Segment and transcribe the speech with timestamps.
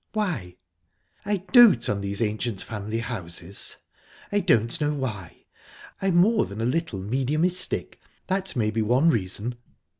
[0.13, 0.55] "Why?"
[1.25, 3.75] "I dote on these ancient family houses.
[4.31, 5.45] I don't know why.
[6.01, 9.57] I'm more than a little mediumistic that may be one reason."